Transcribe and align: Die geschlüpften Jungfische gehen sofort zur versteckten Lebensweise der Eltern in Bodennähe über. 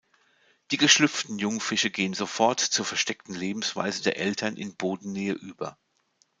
Die 0.71 0.77
geschlüpften 0.77 1.37
Jungfische 1.37 1.91
gehen 1.91 2.15
sofort 2.15 2.59
zur 2.59 2.85
versteckten 2.85 3.35
Lebensweise 3.35 4.01
der 4.01 4.17
Eltern 4.17 4.57
in 4.57 4.75
Bodennähe 4.75 5.33
über. 5.33 5.77